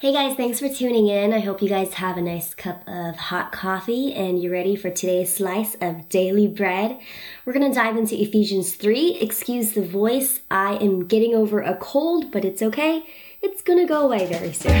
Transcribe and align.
Hey 0.00 0.14
guys, 0.14 0.34
thanks 0.34 0.58
for 0.58 0.68
tuning 0.70 1.08
in. 1.08 1.34
I 1.34 1.40
hope 1.40 1.60
you 1.60 1.68
guys 1.68 1.92
have 1.92 2.16
a 2.16 2.22
nice 2.22 2.54
cup 2.54 2.82
of 2.88 3.16
hot 3.16 3.52
coffee 3.52 4.14
and 4.14 4.40
you're 4.40 4.50
ready 4.50 4.74
for 4.74 4.88
today's 4.88 5.34
slice 5.34 5.76
of 5.78 6.08
daily 6.08 6.48
bread. 6.48 6.98
We're 7.44 7.52
going 7.52 7.70
to 7.70 7.78
dive 7.78 7.98
into 7.98 8.18
Ephesians 8.18 8.76
3. 8.76 9.18
Excuse 9.20 9.72
the 9.72 9.84
voice. 9.84 10.40
I 10.50 10.76
am 10.76 11.06
getting 11.06 11.34
over 11.34 11.60
a 11.60 11.76
cold, 11.76 12.32
but 12.32 12.46
it's 12.46 12.62
okay. 12.62 13.04
It's 13.42 13.60
going 13.60 13.78
to 13.78 13.84
go 13.84 14.06
away 14.06 14.24
very 14.24 14.54
soon. 14.54 14.80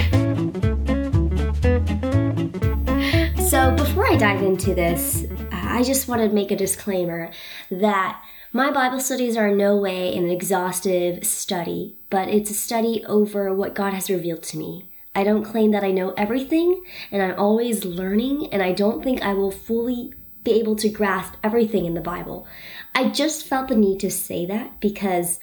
So, 3.46 3.76
before 3.76 4.10
I 4.10 4.16
dive 4.16 4.42
into 4.42 4.74
this, 4.74 5.26
I 5.52 5.82
just 5.82 6.08
want 6.08 6.22
to 6.22 6.34
make 6.34 6.50
a 6.50 6.56
disclaimer 6.56 7.30
that 7.70 8.22
my 8.54 8.70
Bible 8.70 9.00
studies 9.00 9.36
are 9.36 9.48
in 9.48 9.58
no 9.58 9.76
way 9.76 10.16
an 10.16 10.30
exhaustive 10.30 11.26
study, 11.26 11.98
but 12.08 12.28
it's 12.28 12.50
a 12.50 12.54
study 12.54 13.04
over 13.04 13.52
what 13.52 13.74
God 13.74 13.92
has 13.92 14.08
revealed 14.08 14.42
to 14.44 14.56
me. 14.56 14.89
I 15.14 15.24
don't 15.24 15.44
claim 15.44 15.72
that 15.72 15.84
I 15.84 15.90
know 15.90 16.12
everything, 16.12 16.84
and 17.10 17.22
I'm 17.22 17.38
always 17.38 17.84
learning, 17.84 18.48
and 18.52 18.62
I 18.62 18.72
don't 18.72 19.02
think 19.02 19.22
I 19.22 19.34
will 19.34 19.50
fully 19.50 20.14
be 20.44 20.52
able 20.52 20.76
to 20.76 20.88
grasp 20.88 21.34
everything 21.42 21.84
in 21.84 21.94
the 21.94 22.00
Bible. 22.00 22.46
I 22.94 23.08
just 23.08 23.46
felt 23.46 23.68
the 23.68 23.76
need 23.76 24.00
to 24.00 24.10
say 24.10 24.46
that 24.46 24.80
because 24.80 25.40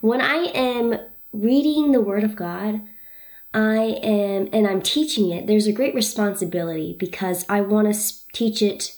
when 0.00 0.20
I 0.20 0.50
am 0.54 1.00
reading 1.32 1.92
the 1.92 2.00
Word 2.00 2.22
of 2.22 2.36
God, 2.36 2.82
I 3.54 3.98
am, 4.02 4.48
and 4.52 4.66
I'm 4.66 4.82
teaching 4.82 5.30
it, 5.30 5.46
there's 5.46 5.66
a 5.66 5.72
great 5.72 5.94
responsibility 5.94 6.94
because 6.98 7.46
I 7.48 7.62
want 7.62 7.92
to 7.92 8.14
teach 8.32 8.60
it 8.60 8.94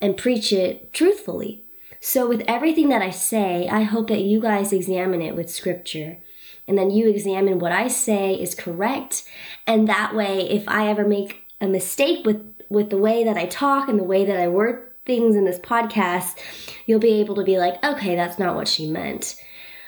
and 0.00 0.16
preach 0.16 0.52
it 0.52 0.92
truthfully. 0.92 1.64
So, 2.00 2.28
with 2.28 2.42
everything 2.46 2.88
that 2.90 3.02
I 3.02 3.10
say, 3.10 3.68
I 3.68 3.82
hope 3.82 4.08
that 4.08 4.22
you 4.22 4.40
guys 4.40 4.72
examine 4.72 5.22
it 5.22 5.36
with 5.36 5.50
scripture 5.50 6.18
and 6.66 6.78
then 6.78 6.90
you 6.90 7.08
examine 7.08 7.58
what 7.58 7.72
I 7.72 7.88
say 7.88 8.34
is 8.34 8.54
correct. 8.54 9.24
And 9.66 9.88
that 9.88 10.14
way, 10.14 10.48
if 10.48 10.68
I 10.68 10.88
ever 10.88 11.06
make 11.06 11.44
a 11.60 11.66
mistake 11.66 12.24
with, 12.24 12.42
with 12.68 12.90
the 12.90 12.98
way 12.98 13.24
that 13.24 13.36
I 13.36 13.46
talk 13.46 13.88
and 13.88 13.98
the 13.98 14.04
way 14.04 14.24
that 14.24 14.38
I 14.38 14.48
word 14.48 14.90
things 15.04 15.36
in 15.36 15.44
this 15.44 15.58
podcast, 15.58 16.38
you'll 16.86 17.00
be 17.00 17.20
able 17.20 17.34
to 17.36 17.44
be 17.44 17.58
like, 17.58 17.82
okay, 17.84 18.16
that's 18.16 18.38
not 18.38 18.54
what 18.54 18.68
she 18.68 18.88
meant. 18.88 19.40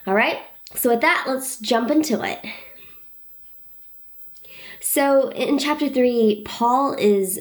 All 0.07 0.15
right. 0.15 0.39
So 0.75 0.91
with 0.91 1.01
that, 1.01 1.25
let's 1.27 1.59
jump 1.59 1.91
into 1.91 2.23
it. 2.23 2.45
So 4.81 5.31
in 5.31 5.59
chapter 5.59 5.89
three, 5.89 6.43
Paul 6.45 6.95
is 6.99 7.41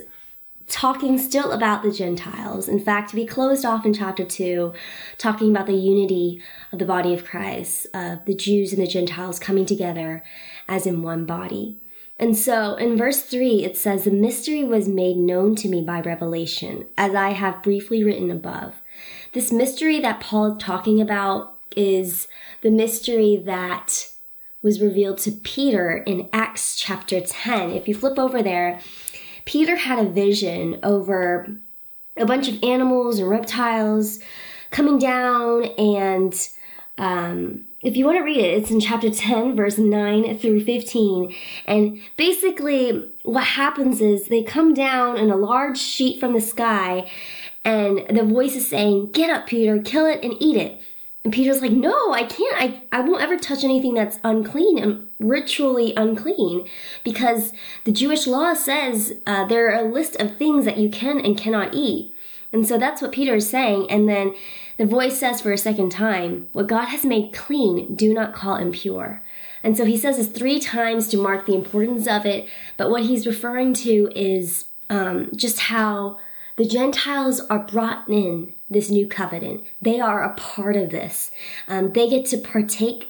talking 0.67 1.17
still 1.17 1.51
about 1.51 1.83
the 1.83 1.91
Gentiles. 1.91 2.67
In 2.67 2.79
fact, 2.79 3.13
we 3.13 3.25
closed 3.25 3.65
off 3.65 3.85
in 3.85 3.93
chapter 3.93 4.25
2 4.25 4.73
talking 5.17 5.51
about 5.51 5.67
the 5.67 5.73
unity 5.73 6.41
of 6.71 6.79
the 6.79 6.85
body 6.85 7.13
of 7.13 7.25
Christ, 7.25 7.87
of 7.93 8.25
the 8.25 8.33
Jews 8.33 8.73
and 8.73 8.81
the 8.81 8.87
Gentiles 8.87 9.39
coming 9.39 9.65
together 9.65 10.23
as 10.67 10.87
in 10.87 11.03
one 11.03 11.25
body. 11.25 11.79
And 12.17 12.37
so 12.37 12.75
in 12.75 12.97
verse 12.97 13.21
3, 13.21 13.63
it 13.63 13.75
says, 13.75 14.03
The 14.03 14.11
mystery 14.11 14.63
was 14.63 14.87
made 14.87 15.17
known 15.17 15.55
to 15.57 15.67
me 15.67 15.81
by 15.81 15.99
revelation, 15.99 16.87
as 16.97 17.13
I 17.13 17.31
have 17.31 17.61
briefly 17.61 18.03
written 18.03 18.31
above. 18.31 18.81
This 19.33 19.51
mystery 19.51 19.99
that 19.99 20.21
Paul 20.21 20.53
is 20.53 20.63
talking 20.63 21.01
about 21.01 21.55
is 21.75 22.27
the 22.61 22.71
mystery 22.71 23.35
that 23.35 24.07
was 24.61 24.81
revealed 24.81 25.17
to 25.19 25.31
Peter 25.31 25.97
in 26.07 26.29
Acts 26.31 26.75
chapter 26.75 27.21
10. 27.21 27.71
If 27.71 27.87
you 27.87 27.93
flip 27.93 28.17
over 28.17 28.41
there, 28.41 28.79
Peter 29.45 29.75
had 29.75 29.99
a 29.99 30.09
vision 30.09 30.79
over 30.83 31.47
a 32.17 32.25
bunch 32.25 32.47
of 32.47 32.63
animals 32.63 33.19
and 33.19 33.29
reptiles 33.29 34.19
coming 34.71 34.97
down 34.97 35.65
and 35.77 36.49
um, 36.97 37.65
if 37.85 37.95
you 37.95 38.05
want 38.05 38.17
to 38.17 38.23
read 38.23 38.39
it, 38.39 38.57
it's 38.57 38.71
in 38.71 38.79
chapter 38.79 39.11
10, 39.11 39.55
verse 39.55 39.77
9 39.77 40.37
through 40.39 40.63
15. 40.63 41.35
And 41.67 42.01
basically, 42.17 43.11
what 43.23 43.43
happens 43.43 44.01
is 44.01 44.27
they 44.27 44.41
come 44.41 44.73
down 44.73 45.17
in 45.17 45.29
a 45.29 45.35
large 45.35 45.77
sheet 45.77 46.19
from 46.19 46.33
the 46.33 46.41
sky, 46.41 47.09
and 47.63 48.05
the 48.09 48.23
voice 48.23 48.55
is 48.55 48.67
saying, 48.67 49.11
Get 49.11 49.29
up, 49.29 49.45
Peter, 49.45 49.79
kill 49.79 50.07
it 50.07 50.23
and 50.23 50.33
eat 50.39 50.57
it. 50.57 50.81
And 51.25 51.33
Peter's 51.33 51.61
like, 51.61 51.71
No, 51.71 52.13
I 52.13 52.23
can't. 52.23 52.55
I, 52.55 52.83
I 52.91 53.01
won't 53.01 53.23
ever 53.23 53.35
touch 53.35 53.63
anything 53.63 53.95
that's 53.95 54.19
unclean 54.23 54.77
and 54.77 55.07
ritually 55.17 55.91
unclean 55.97 56.67
because 57.03 57.51
the 57.83 57.91
Jewish 57.91 58.27
law 58.27 58.53
says 58.53 59.15
uh, 59.25 59.43
there 59.45 59.67
are 59.67 59.83
a 59.83 59.91
list 59.91 60.15
of 60.17 60.37
things 60.37 60.65
that 60.65 60.77
you 60.77 60.87
can 60.87 61.19
and 61.19 61.35
cannot 61.35 61.73
eat. 61.73 62.13
And 62.53 62.67
so 62.67 62.77
that's 62.77 63.01
what 63.01 63.11
Peter 63.11 63.35
is 63.35 63.49
saying. 63.49 63.89
And 63.89 64.07
then 64.07 64.35
the 64.77 64.85
voice 64.85 65.19
says 65.19 65.41
for 65.41 65.51
a 65.51 65.57
second 65.57 65.91
time, 65.91 66.47
What 66.51 66.67
God 66.67 66.85
has 66.85 67.03
made 67.03 67.33
clean, 67.33 67.95
do 67.95 68.13
not 68.13 68.35
call 68.35 68.57
impure. 68.57 69.23
And 69.63 69.75
so 69.75 69.83
he 69.83 69.97
says 69.97 70.17
this 70.17 70.27
three 70.27 70.59
times 70.59 71.07
to 71.07 71.17
mark 71.17 71.47
the 71.47 71.55
importance 71.55 72.07
of 72.07 72.27
it. 72.27 72.47
But 72.77 72.91
what 72.91 73.01
he's 73.01 73.25
referring 73.25 73.73
to 73.73 74.11
is 74.15 74.65
um, 74.91 75.31
just 75.35 75.59
how 75.59 76.19
the 76.57 76.65
Gentiles 76.65 77.39
are 77.49 77.59
brought 77.59 78.07
in 78.07 78.53
this 78.69 78.89
new 78.89 79.07
covenant. 79.07 79.63
They 79.81 79.99
are 79.99 80.23
a 80.23 80.33
part 80.33 80.75
of 80.75 80.89
this. 80.89 81.31
Um, 81.67 81.93
they 81.93 82.09
get 82.09 82.25
to 82.27 82.37
partake 82.37 83.09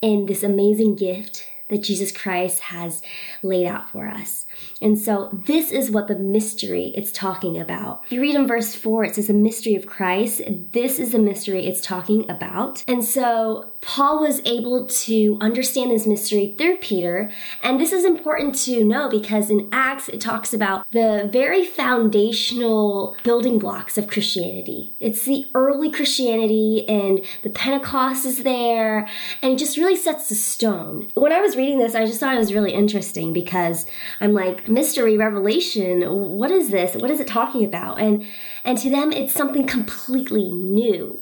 in 0.00 0.26
this 0.26 0.42
amazing 0.42 0.96
gift 0.96 1.46
that 1.70 1.82
Jesus 1.82 2.12
Christ 2.12 2.60
has 2.60 3.02
laid 3.42 3.66
out 3.66 3.90
for 3.90 4.06
us. 4.06 4.46
And 4.82 4.98
so 4.98 5.30
this 5.46 5.70
is 5.70 5.90
what 5.90 6.08
the 6.08 6.16
mystery 6.16 6.92
it's 6.94 7.12
talking 7.12 7.58
about. 7.58 8.02
If 8.06 8.12
you 8.12 8.20
read 8.20 8.34
in 8.34 8.46
verse 8.46 8.74
4, 8.74 9.04
it 9.04 9.14
says 9.14 9.28
the 9.28 9.32
mystery 9.32 9.74
of 9.74 9.86
Christ. 9.86 10.42
This 10.72 10.98
is 10.98 11.12
the 11.12 11.18
mystery 11.18 11.66
it's 11.66 11.80
talking 11.80 12.28
about. 12.30 12.84
And 12.86 13.04
so 13.04 13.72
Paul 13.80 14.20
was 14.20 14.42
able 14.44 14.86
to 14.86 15.38
understand 15.40 15.90
this 15.90 16.06
mystery 16.06 16.54
through 16.58 16.78
Peter. 16.78 17.30
And 17.62 17.80
this 17.80 17.92
is 17.92 18.04
important 18.04 18.54
to 18.66 18.84
know 18.84 19.08
because 19.08 19.50
in 19.50 19.68
Acts 19.72 20.08
it 20.08 20.20
talks 20.20 20.52
about 20.52 20.86
the 20.90 21.28
very 21.32 21.64
foundational 21.64 23.16
building 23.22 23.58
blocks 23.58 23.96
of 23.96 24.08
Christianity. 24.08 24.94
It's 25.00 25.24
the 25.24 25.46
early 25.54 25.90
Christianity 25.90 26.86
and 26.88 27.24
the 27.42 27.50
Pentecost 27.50 28.26
is 28.26 28.42
there 28.42 29.08
and 29.42 29.52
it 29.52 29.58
just 29.58 29.76
really 29.76 29.96
sets 29.96 30.28
the 30.28 30.34
stone. 30.34 31.08
When 31.14 31.32
I 31.32 31.40
was 31.40 31.56
reading 31.60 31.78
this, 31.78 31.94
I 31.94 32.06
just 32.06 32.18
thought 32.18 32.34
it 32.34 32.38
was 32.38 32.54
really 32.54 32.72
interesting 32.72 33.34
because 33.34 33.84
I'm 34.18 34.32
like, 34.32 34.66
mystery, 34.66 35.18
revelation, 35.18 36.02
what 36.38 36.50
is 36.50 36.70
this? 36.70 36.94
What 36.94 37.10
is 37.10 37.20
it 37.20 37.26
talking 37.26 37.64
about? 37.64 38.00
And 38.00 38.26
and 38.64 38.78
to 38.78 38.88
them 38.88 39.12
it's 39.12 39.34
something 39.34 39.66
completely 39.66 40.50
new. 40.50 41.20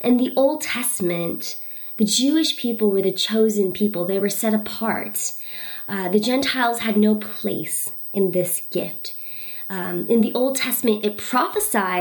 In 0.00 0.16
the 0.16 0.32
Old 0.36 0.60
Testament, 0.60 1.60
the 1.96 2.04
Jewish 2.04 2.56
people 2.56 2.90
were 2.92 3.02
the 3.02 3.10
chosen 3.10 3.72
people. 3.72 4.04
They 4.04 4.20
were 4.20 4.28
set 4.28 4.54
apart. 4.54 5.32
Uh, 5.88 6.08
the 6.08 6.20
Gentiles 6.20 6.80
had 6.80 6.96
no 6.96 7.16
place 7.16 7.90
in 8.12 8.30
this 8.30 8.62
gift 8.70 9.16
um, 9.70 10.06
in 10.08 10.20
the 10.20 10.32
Old 10.34 10.56
Testament, 10.56 11.04
it 11.04 11.16
prophesied 11.16 11.94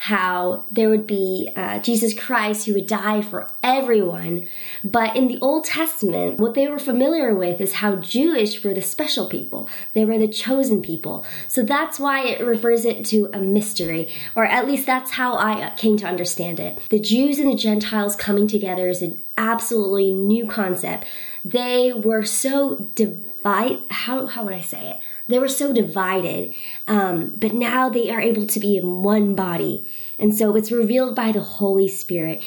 how 0.00 0.66
there 0.70 0.88
would 0.90 1.06
be 1.06 1.50
uh, 1.56 1.78
Jesus 1.78 2.18
Christ 2.18 2.66
who 2.66 2.74
would 2.74 2.86
die 2.86 3.22
for 3.22 3.48
everyone. 3.62 4.46
But 4.84 5.16
in 5.16 5.28
the 5.28 5.38
Old 5.40 5.64
Testament, 5.64 6.38
what 6.38 6.54
they 6.54 6.68
were 6.68 6.78
familiar 6.78 7.34
with 7.34 7.60
is 7.60 7.74
how 7.74 7.96
Jewish 7.96 8.62
were 8.62 8.74
the 8.74 8.82
special 8.82 9.28
people. 9.28 9.68
They 9.92 10.04
were 10.04 10.18
the 10.18 10.28
chosen 10.28 10.82
people. 10.82 11.24
So 11.48 11.62
that's 11.62 11.98
why 11.98 12.26
it 12.26 12.44
refers 12.44 12.84
it 12.84 13.04
to 13.06 13.30
a 13.32 13.40
mystery, 13.40 14.08
or 14.34 14.44
at 14.44 14.66
least 14.66 14.86
that's 14.86 15.12
how 15.12 15.36
I 15.36 15.72
came 15.76 15.96
to 15.98 16.06
understand 16.06 16.60
it. 16.60 16.78
The 16.90 17.00
Jews 17.00 17.38
and 17.38 17.50
the 17.50 17.56
Gentiles 17.56 18.14
coming 18.16 18.46
together 18.46 18.88
is 18.88 19.00
an 19.00 19.22
absolutely 19.38 20.12
new 20.12 20.46
concept. 20.46 21.06
They 21.44 21.92
were 21.92 22.24
so 22.24 22.90
divide. 22.94 23.78
How 23.90 24.26
how 24.26 24.44
would 24.44 24.54
I 24.54 24.60
say 24.60 24.90
it? 24.90 25.00
They 25.30 25.38
were 25.38 25.48
so 25.48 25.72
divided, 25.72 26.52
um, 26.88 27.34
but 27.36 27.54
now 27.54 27.88
they 27.88 28.10
are 28.10 28.20
able 28.20 28.46
to 28.46 28.60
be 28.60 28.76
in 28.76 29.02
one 29.02 29.36
body. 29.36 29.86
And 30.18 30.34
so 30.34 30.56
it's 30.56 30.72
revealed 30.72 31.14
by 31.14 31.30
the 31.30 31.40
Holy 31.40 31.86
Spirit. 31.86 32.42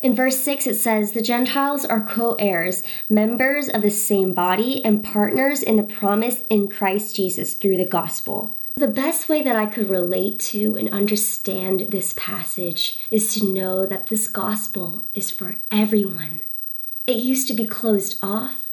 In 0.00 0.14
verse 0.14 0.38
6, 0.38 0.66
it 0.66 0.74
says, 0.74 1.12
The 1.12 1.22
Gentiles 1.22 1.84
are 1.84 2.04
co 2.04 2.34
heirs, 2.38 2.82
members 3.10 3.68
of 3.68 3.82
the 3.82 3.90
same 3.90 4.32
body, 4.32 4.82
and 4.84 5.04
partners 5.04 5.62
in 5.62 5.76
the 5.76 5.82
promise 5.82 6.42
in 6.48 6.68
Christ 6.68 7.14
Jesus 7.14 7.52
through 7.52 7.76
the 7.76 7.86
gospel. 7.86 8.58
The 8.74 8.88
best 8.88 9.28
way 9.28 9.42
that 9.42 9.54
I 9.54 9.66
could 9.66 9.90
relate 9.90 10.40
to 10.40 10.78
and 10.78 10.88
understand 10.88 11.88
this 11.90 12.14
passage 12.16 12.98
is 13.10 13.34
to 13.34 13.44
know 13.44 13.86
that 13.86 14.06
this 14.06 14.28
gospel 14.28 15.08
is 15.14 15.30
for 15.30 15.60
everyone. 15.70 16.40
It 17.06 17.16
used 17.16 17.48
to 17.48 17.54
be 17.54 17.66
closed 17.66 18.18
off 18.22 18.71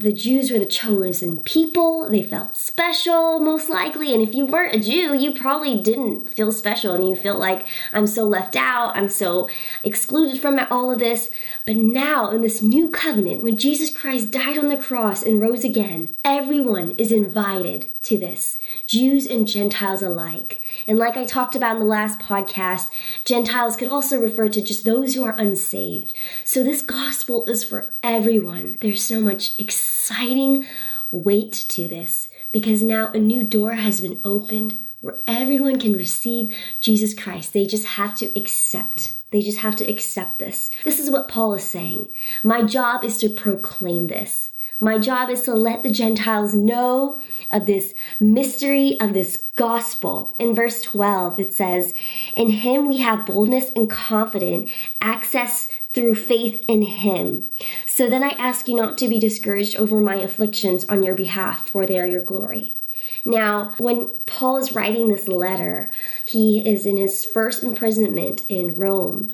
the 0.00 0.12
Jews 0.14 0.50
were 0.50 0.58
the 0.58 0.64
chosen 0.64 1.38
people. 1.40 2.08
They 2.08 2.22
felt 2.22 2.56
special, 2.56 3.38
most 3.38 3.68
likely. 3.68 4.14
And 4.14 4.22
if 4.22 4.34
you 4.34 4.46
weren't 4.46 4.74
a 4.74 4.80
Jew, 4.80 5.14
you 5.14 5.32
probably 5.32 5.80
didn't 5.80 6.30
feel 6.30 6.52
special 6.52 6.94
and 6.94 7.06
you 7.06 7.14
felt 7.14 7.38
like, 7.38 7.66
I'm 7.92 8.06
so 8.06 8.24
left 8.24 8.56
out. 8.56 8.96
I'm 8.96 9.10
so 9.10 9.48
excluded 9.84 10.40
from 10.40 10.58
all 10.70 10.90
of 10.90 10.98
this. 10.98 11.30
But 11.66 11.76
now, 11.76 12.30
in 12.30 12.40
this 12.40 12.62
new 12.62 12.88
covenant, 12.88 13.42
when 13.42 13.58
Jesus 13.58 13.94
Christ 13.94 14.30
died 14.30 14.56
on 14.56 14.70
the 14.70 14.76
cross 14.78 15.22
and 15.22 15.40
rose 15.40 15.64
again, 15.64 16.16
everyone 16.24 16.94
is 16.96 17.12
invited 17.12 17.86
to 18.02 18.16
this, 18.16 18.56
Jews 18.86 19.26
and 19.26 19.46
Gentiles 19.46 20.02
alike. 20.02 20.60
And 20.86 20.98
like 20.98 21.16
I 21.16 21.24
talked 21.24 21.54
about 21.54 21.76
in 21.76 21.80
the 21.80 21.86
last 21.86 22.18
podcast, 22.18 22.88
Gentiles 23.24 23.76
could 23.76 23.88
also 23.88 24.20
refer 24.20 24.48
to 24.48 24.62
just 24.62 24.84
those 24.84 25.14
who 25.14 25.24
are 25.24 25.36
unsaved. 25.36 26.12
So 26.44 26.62
this 26.62 26.82
gospel 26.82 27.46
is 27.46 27.62
for 27.62 27.92
everyone. 28.02 28.78
There's 28.80 29.02
so 29.02 29.20
much 29.20 29.58
exciting 29.58 30.64
weight 31.10 31.52
to 31.52 31.88
this 31.88 32.28
because 32.52 32.82
now 32.82 33.12
a 33.12 33.18
new 33.18 33.44
door 33.44 33.72
has 33.72 34.00
been 34.00 34.20
opened 34.24 34.78
where 35.00 35.20
everyone 35.26 35.78
can 35.78 35.94
receive 35.94 36.54
Jesus 36.80 37.14
Christ. 37.14 37.52
They 37.52 37.66
just 37.66 37.86
have 37.86 38.14
to 38.16 38.26
accept. 38.38 39.14
They 39.30 39.40
just 39.42 39.58
have 39.58 39.76
to 39.76 39.88
accept 39.88 40.38
this. 40.38 40.70
This 40.84 40.98
is 40.98 41.10
what 41.10 41.28
Paul 41.28 41.54
is 41.54 41.64
saying. 41.64 42.08
My 42.42 42.62
job 42.62 43.04
is 43.04 43.18
to 43.18 43.28
proclaim 43.28 44.08
this. 44.08 44.50
My 44.80 44.98
job 44.98 45.28
is 45.28 45.42
to 45.42 45.54
let 45.54 45.82
the 45.82 45.90
Gentiles 45.90 46.54
know 46.54 47.20
of 47.50 47.66
this 47.66 47.94
mystery 48.18 48.98
of 48.98 49.12
this 49.12 49.44
gospel. 49.54 50.34
In 50.38 50.54
verse 50.54 50.80
12, 50.80 51.38
it 51.38 51.52
says, 51.52 51.92
In 52.34 52.48
him 52.48 52.88
we 52.88 52.98
have 52.98 53.26
boldness 53.26 53.70
and 53.76 53.90
confident 53.90 54.70
access 55.00 55.68
through 55.92 56.14
faith 56.14 56.64
in 56.66 56.82
him. 56.82 57.50
So 57.86 58.08
then 58.08 58.22
I 58.22 58.30
ask 58.30 58.68
you 58.68 58.76
not 58.76 58.96
to 58.98 59.08
be 59.08 59.18
discouraged 59.18 59.76
over 59.76 60.00
my 60.00 60.16
afflictions 60.16 60.84
on 60.88 61.02
your 61.02 61.14
behalf, 61.14 61.68
for 61.68 61.84
they 61.84 61.98
are 61.98 62.06
your 62.06 62.24
glory. 62.24 62.76
Now, 63.24 63.74
when 63.78 64.08
Paul 64.24 64.56
is 64.58 64.72
writing 64.72 65.08
this 65.08 65.28
letter, 65.28 65.90
he 66.24 66.66
is 66.66 66.86
in 66.86 66.96
his 66.96 67.24
first 67.24 67.62
imprisonment 67.62 68.42
in 68.48 68.76
Rome, 68.76 69.32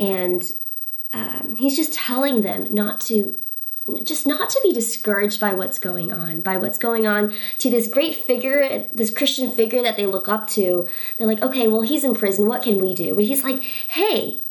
and 0.00 0.50
um, 1.12 1.56
he's 1.56 1.76
just 1.76 1.92
telling 1.92 2.42
them 2.42 2.66
not 2.70 3.00
to 3.02 3.36
just 4.02 4.26
not 4.26 4.50
to 4.50 4.60
be 4.62 4.72
discouraged 4.72 5.40
by 5.40 5.52
what's 5.52 5.78
going 5.78 6.12
on, 6.12 6.40
by 6.40 6.56
what's 6.56 6.78
going 6.78 7.06
on 7.06 7.34
to 7.58 7.70
this 7.70 7.88
great 7.88 8.14
figure, 8.14 8.86
this 8.92 9.10
Christian 9.10 9.50
figure 9.50 9.82
that 9.82 9.96
they 9.96 10.06
look 10.06 10.28
up 10.28 10.46
to. 10.48 10.88
They're 11.16 11.26
like, 11.26 11.42
okay, 11.42 11.68
well, 11.68 11.82
he's 11.82 12.04
in 12.04 12.14
prison. 12.14 12.48
What 12.48 12.62
can 12.62 12.80
we 12.80 12.94
do? 12.94 13.14
But 13.14 13.24
he's 13.24 13.44
like, 13.44 13.62
hey, 13.62 14.42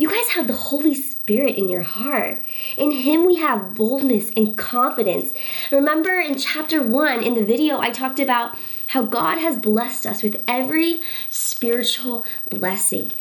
you 0.00 0.08
guys 0.08 0.28
have 0.30 0.46
the 0.46 0.54
Holy 0.54 0.94
Spirit 0.94 1.56
in 1.56 1.68
your 1.68 1.82
heart. 1.82 2.42
In 2.78 2.90
Him, 2.90 3.26
we 3.26 3.36
have 3.36 3.74
boldness 3.74 4.30
and 4.34 4.56
confidence. 4.56 5.34
Remember 5.70 6.18
in 6.18 6.38
chapter 6.38 6.82
one, 6.82 7.22
in 7.22 7.34
the 7.34 7.44
video, 7.44 7.78
I 7.80 7.90
talked 7.90 8.18
about 8.18 8.56
how 8.86 9.02
God 9.02 9.36
has 9.36 9.58
blessed 9.58 10.06
us 10.06 10.22
with 10.22 10.42
every 10.48 11.02
spiritual 11.28 12.24
blessing, 12.50 13.12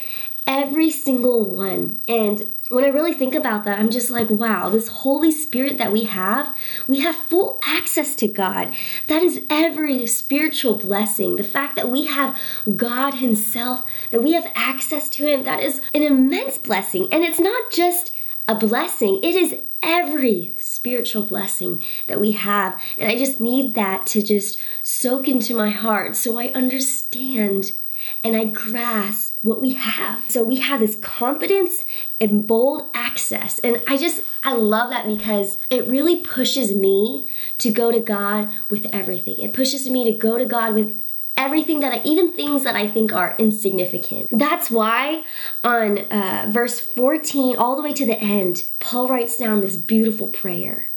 every 0.47 0.89
single 0.89 1.53
one. 1.53 1.99
And 2.07 2.49
when 2.69 2.85
I 2.85 2.89
really 2.89 3.13
think 3.13 3.35
about 3.35 3.65
that, 3.65 3.79
I'm 3.79 3.89
just 3.89 4.09
like, 4.09 4.29
wow, 4.29 4.69
this 4.69 4.87
Holy 4.87 5.31
Spirit 5.31 5.77
that 5.79 5.91
we 5.91 6.03
have, 6.03 6.55
we 6.87 6.99
have 6.99 7.15
full 7.15 7.59
access 7.65 8.15
to 8.15 8.27
God. 8.27 8.75
That 9.07 9.23
is 9.23 9.41
every 9.49 10.05
spiritual 10.05 10.75
blessing. 10.75 11.35
The 11.35 11.43
fact 11.43 11.75
that 11.75 11.89
we 11.89 12.05
have 12.05 12.37
God 12.75 13.15
Himself, 13.15 13.83
that 14.11 14.23
we 14.23 14.33
have 14.33 14.51
access 14.55 15.09
to 15.11 15.27
Him, 15.27 15.43
that 15.43 15.61
is 15.61 15.81
an 15.93 16.03
immense 16.03 16.57
blessing. 16.57 17.07
And 17.11 17.23
it's 17.23 17.39
not 17.39 17.71
just 17.71 18.15
a 18.47 18.55
blessing, 18.55 19.19
it 19.23 19.35
is 19.35 19.55
every 19.81 20.53
spiritual 20.57 21.23
blessing 21.23 21.81
that 22.07 22.19
we 22.19 22.31
have. 22.31 22.79
And 22.97 23.09
I 23.09 23.15
just 23.15 23.39
need 23.39 23.75
that 23.75 24.05
to 24.07 24.21
just 24.21 24.61
soak 24.83 25.27
into 25.27 25.55
my 25.55 25.69
heart 25.69 26.15
so 26.15 26.37
I 26.37 26.47
understand 26.47 27.71
and 28.23 28.35
I 28.35 28.45
grasp 28.45 29.37
what 29.41 29.61
we 29.61 29.73
have. 29.73 30.29
So 30.29 30.43
we 30.43 30.57
have 30.57 30.79
this 30.79 30.95
confidence 30.97 31.83
and 32.19 32.45
bold 32.47 32.89
access. 32.93 33.59
And 33.59 33.81
I 33.87 33.97
just, 33.97 34.23
I 34.43 34.53
love 34.53 34.89
that 34.89 35.07
because 35.07 35.57
it 35.69 35.87
really 35.87 36.21
pushes 36.21 36.73
me 36.73 37.27
to 37.59 37.71
go 37.71 37.91
to 37.91 37.99
God 37.99 38.49
with 38.69 38.87
everything. 38.91 39.37
It 39.39 39.53
pushes 39.53 39.89
me 39.89 40.03
to 40.05 40.17
go 40.17 40.37
to 40.37 40.45
God 40.45 40.73
with 40.73 40.95
everything 41.37 41.79
that 41.79 41.93
I, 41.93 42.01
even 42.03 42.33
things 42.33 42.63
that 42.63 42.75
I 42.75 42.87
think 42.89 43.13
are 43.13 43.35
insignificant. 43.39 44.27
That's 44.31 44.69
why 44.69 45.23
on 45.63 45.99
uh, 45.99 46.47
verse 46.49 46.79
14 46.79 47.55
all 47.55 47.75
the 47.75 47.81
way 47.81 47.93
to 47.93 48.05
the 48.05 48.19
end, 48.19 48.69
Paul 48.79 49.07
writes 49.07 49.37
down 49.37 49.61
this 49.61 49.77
beautiful 49.77 50.27
prayer 50.27 50.89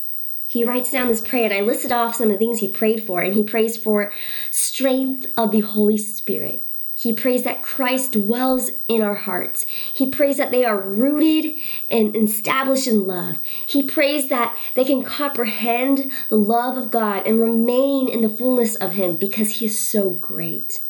he 0.53 0.65
writes 0.65 0.91
down 0.91 1.09
this 1.09 1.23
prayer 1.23 1.45
and 1.45 1.55
I 1.55 1.63
listed 1.63 1.93
off 1.93 2.15
some 2.15 2.27
of 2.27 2.33
the 2.33 2.39
things 2.39 2.59
he 2.59 2.69
prayed 2.69 3.03
for 3.03 3.23
and 3.23 3.33
he 3.33 3.43
prays 3.43 3.75
for 3.75 4.13
strength 4.51 5.33
of 5.35 5.51
the 5.51 5.61
Holy 5.61 5.97
Spirit. 5.97 6.69
He 7.03 7.13
prays 7.13 7.43
that 7.43 7.65
Christ 7.65 8.13
dwells 8.13 8.71
in 8.87 9.03
our 9.03 9.17
hearts. 9.17 9.67
He 9.93 10.09
prays 10.09 10.37
that 10.37 10.53
they 10.53 10.65
are 10.65 10.81
rooted 10.81 11.57
and 11.91 12.15
established 12.15 12.87
in 12.87 13.09
love. 13.09 13.39
He 13.67 13.83
prays 13.83 14.29
that 14.29 14.57
they 14.77 14.85
can 14.85 15.03
comprehend 15.03 16.13
the 16.29 16.37
love 16.37 16.77
of 16.77 16.93
God 16.93 17.27
and 17.27 17.41
remain 17.41 18.09
in 18.09 18.23
the 18.23 18.29
fullness 18.29 18.77
of 18.77 18.93
Him 18.93 19.17
because 19.17 19.57
He 19.57 19.67
is 19.67 19.77
so 19.77 20.11
great. 20.11 20.85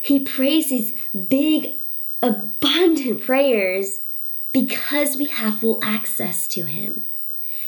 He 0.00 0.20
prays 0.20 0.70
these 0.70 0.94
big, 1.26 1.72
abundant 2.22 3.22
prayers 3.22 3.98
because 4.52 5.16
we 5.16 5.24
have 5.24 5.58
full 5.58 5.80
access 5.82 6.46
to 6.48 6.66
Him. 6.66 7.08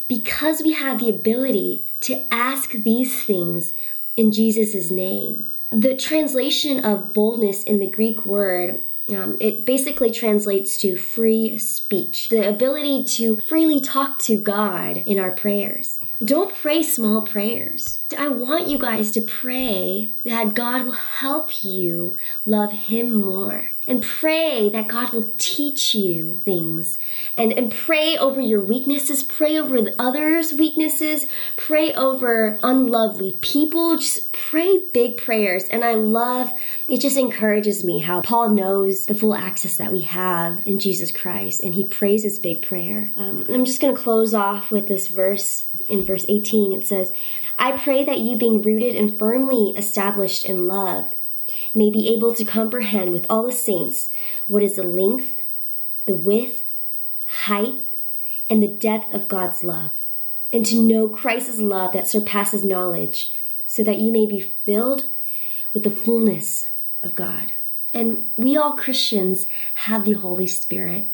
Because 0.07 0.63
we 0.63 0.75
have 0.75 1.01
the 1.01 1.09
ability 1.09 1.87
to 2.03 2.33
ask 2.33 2.71
these 2.71 3.25
things 3.25 3.75
in 4.17 4.31
Jesus' 4.31 4.93
name. 4.93 5.49
The 5.75 5.97
translation 5.97 6.85
of 6.85 7.13
boldness 7.13 7.65
in 7.65 7.81
the 7.81 7.91
Greek 7.91 8.25
word 8.25 8.83
um, 9.11 9.37
it 9.39 9.67
basically 9.67 10.11
translates 10.11 10.79
to 10.79 10.97
free 10.97 11.59
speech, 11.59 12.31
the 12.31 12.49
ability 12.49 13.05
to 13.05 13.37
freely 13.39 13.79
talk 13.79 14.19
to 14.21 14.37
God 14.37 14.97
in 14.97 15.19
our 15.19 15.33
prayers. 15.33 16.01
Don't 16.23 16.55
pray 16.55 16.83
small 16.83 17.23
prayers. 17.23 18.05
I 18.17 18.29
want 18.29 18.69
you 18.69 18.79
guys 18.79 19.11
to 19.13 19.21
pray 19.21 20.15
that 20.25 20.55
God 20.55 20.85
will 20.85 20.93
help 20.93 21.65
you 21.65 22.17
love 22.47 22.73
Him 22.73 23.21
more 23.21 23.75
and 23.87 24.03
pray 24.03 24.69
that 24.71 24.89
God 24.89 25.13
will 25.13 25.31
teach 25.37 25.95
you 25.95 26.43
things 26.45 26.99
and, 27.37 27.53
and 27.53 27.71
pray 27.71 28.17
over 28.17 28.41
your 28.41 28.61
weaknesses, 28.61 29.23
pray 29.23 29.59
over 29.59 29.83
the 29.83 29.95
others' 29.99 30.55
weaknesses, 30.55 31.27
pray 31.57 31.93
over 31.93 32.59
unlovely 32.63 33.33
people. 33.41 33.97
Just 33.97 34.33
pray 34.33 34.81
big 34.93 35.17
prayers. 35.17 35.69
And 35.69 35.85
I 35.85 35.95
love 35.95 36.53
it 36.89 37.01
just 37.01 37.17
encourages 37.17 37.85
me 37.85 37.99
how 37.99 38.21
Paul 38.21 38.51
knows 38.51 39.07
the 39.07 39.15
full 39.15 39.35
access 39.35 39.77
that 39.77 39.93
we 39.93 40.03
have 40.03 40.67
in 40.67 40.79
Jesus 40.79 41.11
Christ 41.11 41.61
and 41.63 41.75
he 41.75 41.87
prays 41.87 42.23
this 42.23 42.39
big 42.39 42.63
prayer. 42.63 43.13
Um, 43.17 43.45
I'm 43.49 43.65
just 43.65 43.81
going 43.81 43.95
to 43.95 44.01
close 44.01 44.35
off 44.35 44.71
with 44.71 44.89
this 44.89 45.09
verse 45.09 45.69
in 45.89 46.05
verse 46.15 46.27
18. 46.29 46.73
It 46.73 46.87
says, 46.87 47.13
I 47.59 47.73
pray 47.73 48.05
that 48.05 48.21
you 48.21 48.37
being 48.37 48.63
rooted 48.63 48.95
and 48.95 49.19
firmly 49.19 49.75
established 49.77 50.45
in 50.45 50.69
love 50.69 51.13
may 51.75 51.91
be 51.91 52.09
able 52.15 52.33
to 52.35 52.45
comprehend 52.45 53.13
with 53.13 53.27
all 53.29 53.45
the 53.45 53.53
saints 53.53 54.11
what 54.47 54.63
is 54.63 54.77
the 54.77 54.85
length, 54.85 55.43
the 56.07 56.15
width, 56.15 56.73
height, 57.27 57.75
and 58.49 58.63
the 58.63 58.69
depth 58.69 59.13
of 59.13 59.27
God's 59.27 59.65
love, 59.65 59.91
and 60.53 60.65
to 60.67 60.77
know 60.77 61.09
Christ's 61.09 61.59
love 61.59 61.93
that 61.93 62.07
surpasses 62.07 62.63
knowledge, 62.63 63.33
so 63.67 63.83
that 63.83 63.99
you 63.99 64.13
may 64.13 64.25
be 64.25 64.39
filled 64.39 65.07
with 65.73 65.83
the 65.83 65.91
fullness 65.91 66.69
of 67.03 67.17
God. 67.17 67.53
And 67.93 68.27
we 68.37 68.57
all 68.57 68.75
Christians 68.75 69.49
have 69.75 70.05
the 70.05 70.13
Holy 70.13 70.47
Spirit, 70.47 71.09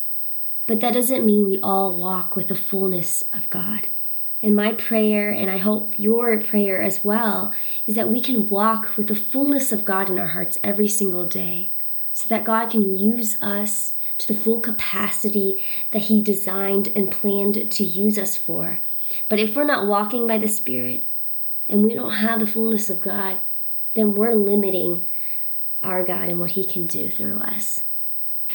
but 0.66 0.80
that 0.80 0.92
doesn't 0.92 1.24
mean 1.24 1.46
we 1.46 1.58
all 1.62 1.98
walk 1.98 2.36
with 2.36 2.48
the 2.48 2.54
fullness 2.54 3.24
of 3.32 3.48
God. 3.48 3.88
And 4.42 4.56
my 4.56 4.72
prayer, 4.72 5.30
and 5.30 5.50
I 5.50 5.58
hope 5.58 5.98
your 5.98 6.40
prayer 6.40 6.80
as 6.80 7.04
well, 7.04 7.52
is 7.86 7.94
that 7.94 8.08
we 8.08 8.20
can 8.20 8.46
walk 8.46 8.96
with 8.96 9.08
the 9.08 9.14
fullness 9.14 9.70
of 9.70 9.84
God 9.84 10.08
in 10.08 10.18
our 10.18 10.28
hearts 10.28 10.56
every 10.64 10.88
single 10.88 11.26
day 11.26 11.74
so 12.10 12.26
that 12.28 12.44
God 12.44 12.70
can 12.70 12.96
use 12.96 13.40
us 13.42 13.94
to 14.18 14.32
the 14.32 14.38
full 14.38 14.60
capacity 14.60 15.62
that 15.90 16.02
He 16.02 16.22
designed 16.22 16.88
and 16.96 17.12
planned 17.12 17.70
to 17.70 17.84
use 17.84 18.18
us 18.18 18.36
for. 18.36 18.80
But 19.28 19.38
if 19.38 19.54
we're 19.54 19.64
not 19.64 19.86
walking 19.86 20.26
by 20.26 20.38
the 20.38 20.48
Spirit 20.48 21.08
and 21.68 21.84
we 21.84 21.94
don't 21.94 22.12
have 22.12 22.40
the 22.40 22.46
fullness 22.46 22.88
of 22.88 23.00
God, 23.00 23.40
then 23.94 24.14
we're 24.14 24.34
limiting 24.34 25.08
our 25.82 26.04
God 26.04 26.28
and 26.28 26.38
what 26.38 26.52
He 26.52 26.66
can 26.66 26.86
do 26.86 27.10
through 27.10 27.38
us. 27.38 27.84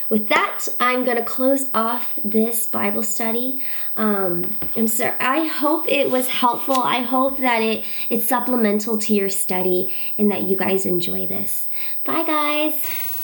With 0.10 0.30
that, 0.30 0.68
I'm 0.80 1.04
going 1.04 1.18
to 1.18 1.24
close 1.24 1.70
off 1.74 2.18
this 2.24 2.68
Bible 2.68 3.04
study. 3.04 3.62
Um, 3.98 4.58
I'm 4.76 4.88
sorry. 4.88 5.16
I 5.20 5.46
hope 5.46 5.88
it 5.90 6.12
was 6.12 6.28
helpful. 6.28 6.82
I 6.82 7.00
hope 7.00 7.40
that 7.40 7.62
it 7.62 7.86
it's 8.10 8.26
supplemental 8.26 8.98
to 9.00 9.14
your 9.14 9.30
study 9.30 9.94
and 10.18 10.32
that 10.32 10.44
you 10.44 10.58
guys 10.58 10.86
enjoy 10.86 11.28
this. 11.28 11.70
Bye, 12.04 12.24
guys. 12.24 13.15